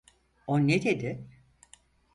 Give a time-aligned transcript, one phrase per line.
[0.47, 1.27] O ne dedi?